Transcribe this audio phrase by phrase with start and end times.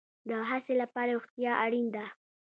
[0.29, 2.05] د هڅې لپاره روغتیا اړین ده